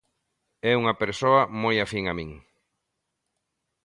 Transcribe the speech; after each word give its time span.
É 0.71 0.73
unha 0.81 0.97
persoa 1.01 1.41
moi 1.61 1.75
afín 1.79 2.05
a 2.11 2.13
min. 2.19 2.29